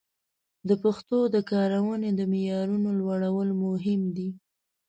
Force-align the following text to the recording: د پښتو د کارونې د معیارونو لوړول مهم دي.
د 0.69 0.71
پښتو 0.83 1.17
د 1.35 1.37
کارونې 1.51 2.09
د 2.15 2.21
معیارونو 2.31 2.89
لوړول 2.99 3.49
مهم 3.63 4.01
دي. 4.15 4.29